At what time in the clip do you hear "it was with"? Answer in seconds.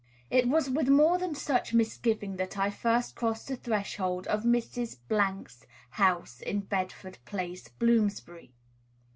0.31-0.87